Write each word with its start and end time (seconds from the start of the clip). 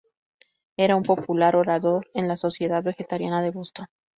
Era 0.77 0.95
un 0.95 1.03
popular 1.03 1.55
orador 1.55 2.07
en 2.15 2.27
la 2.27 2.35
Sociedad 2.35 2.81
Vegetariana 2.81 3.43
de 3.43 3.51
Boston. 3.51 3.85